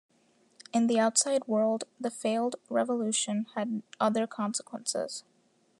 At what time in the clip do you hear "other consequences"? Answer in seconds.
3.99-5.23